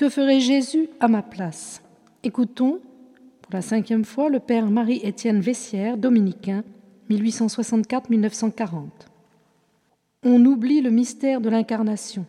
[0.00, 1.82] Que ferait Jésus à ma place?
[2.22, 2.80] Écoutons,
[3.42, 6.64] pour la cinquième fois, le Père Marie-Étienne Vessière, dominicain,
[7.10, 8.86] 1864-1940.
[10.22, 12.24] On oublie le mystère de l'incarnation.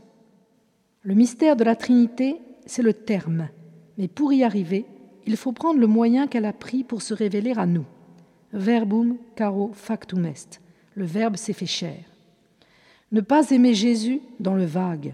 [1.03, 3.47] Le mystère de la Trinité, c'est le terme,
[3.97, 4.85] mais pour y arriver,
[5.25, 7.85] il faut prendre le moyen qu'elle a pris pour se révéler à nous.
[8.51, 10.59] Verbum caro factum est.
[10.95, 12.03] Le Verbe s'est fait chair.
[13.13, 15.13] Ne pas aimer Jésus dans le vague.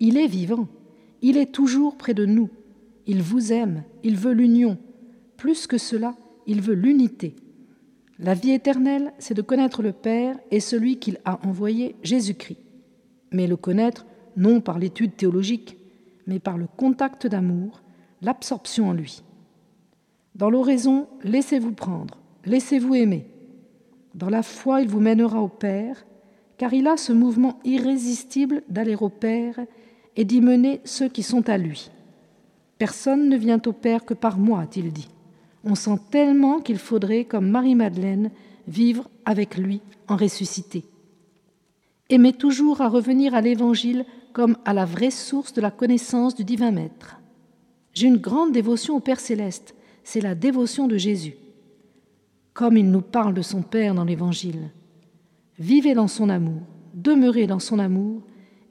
[0.00, 0.68] Il est vivant.
[1.22, 2.50] Il est toujours près de nous.
[3.06, 3.84] Il vous aime.
[4.02, 4.78] Il veut l'union.
[5.36, 6.14] Plus que cela,
[6.46, 7.34] il veut l'unité.
[8.18, 12.58] La vie éternelle, c'est de connaître le Père et celui qu'il a envoyé, Jésus-Christ.
[13.32, 15.76] Mais le connaître non par l'étude théologique,
[16.26, 17.82] mais par le contact d'amour,
[18.22, 19.22] l'absorption en lui.
[20.34, 23.26] Dans l'oraison, laissez-vous prendre, laissez-vous aimer.
[24.14, 26.06] Dans la foi, il vous mènera au Père,
[26.56, 29.60] car il a ce mouvement irrésistible d'aller au Père
[30.18, 31.90] et d'y mener ceux qui sont à lui.
[32.76, 35.08] Personne ne vient au Père que par moi, a-t-il dit.
[35.64, 38.32] On sent tellement qu'il faudrait, comme Marie-Madeleine,
[38.66, 40.84] vivre avec lui en ressuscité.
[42.10, 46.44] Aimez toujours à revenir à l'Évangile comme à la vraie source de la connaissance du
[46.44, 47.20] divin Maître.
[47.94, 51.36] J'ai une grande dévotion au Père céleste, c'est la dévotion de Jésus.
[52.54, 54.70] Comme il nous parle de son Père dans l'Évangile.
[55.60, 56.62] Vivez dans son amour,
[56.94, 58.22] demeurez dans son amour,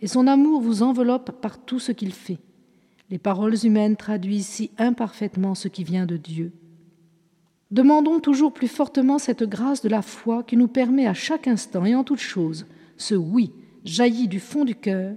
[0.01, 2.39] et son amour vous enveloppe par tout ce qu'il fait.
[3.09, 6.51] Les paroles humaines traduisent si imparfaitement ce qui vient de Dieu.
[7.71, 11.85] Demandons toujours plus fortement cette grâce de la foi qui nous permet à chaque instant
[11.85, 12.65] et en toute chose
[12.97, 13.51] ce oui
[13.85, 15.15] jaillit du fond du cœur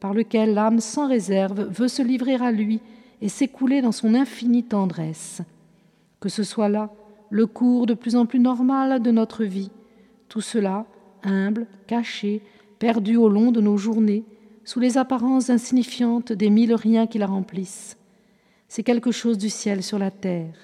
[0.00, 2.80] par lequel l'âme sans réserve veut se livrer à lui
[3.20, 5.42] et s'écouler dans son infinie tendresse.
[6.20, 6.92] Que ce soit là
[7.30, 9.70] le cours de plus en plus normal de notre vie,
[10.28, 10.86] tout cela
[11.24, 12.42] humble, caché,
[12.78, 14.24] perdu au long de nos journées,
[14.64, 17.96] sous les apparences insignifiantes des mille riens qui la remplissent.
[18.68, 20.54] C'est quelque chose du ciel sur la terre,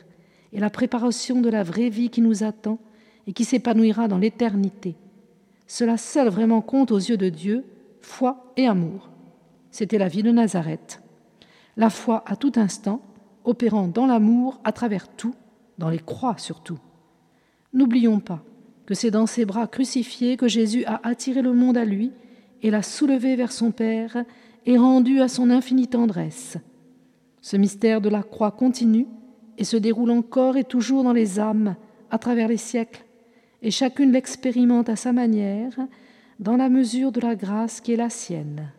[0.53, 2.79] et la préparation de la vraie vie qui nous attend
[3.27, 4.97] et qui s'épanouira dans l'éternité.
[5.67, 7.65] Cela seul vraiment compte aux yeux de Dieu,
[8.01, 9.09] foi et amour.
[9.71, 11.01] C'était la vie de Nazareth.
[11.77, 13.01] La foi à tout instant,
[13.45, 15.35] opérant dans l'amour à travers tout,
[15.79, 16.79] dans les croix surtout.
[17.73, 18.45] N'oublions pas
[18.87, 22.13] que c'est dans ses bras crucifiés que Jésus a attiré le monde à lui
[22.63, 24.25] et l'a soulevé vers son Père
[24.67, 26.57] et rendu à son infinie tendresse.
[27.41, 29.07] Ce mystère de la croix continue
[29.59, 31.77] et se déroule encore et toujours dans les âmes
[32.11, 33.05] à travers les siècles,
[33.63, 35.73] et chacune l'expérimente à sa manière,
[36.39, 38.73] dans la mesure de la grâce qui est la sienne.